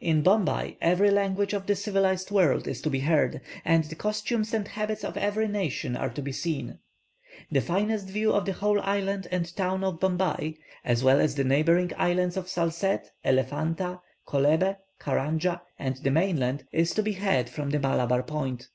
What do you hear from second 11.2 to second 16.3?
as the neighbouring islands of Salsette, Elephanta, Kolabeh, Caranjah, and the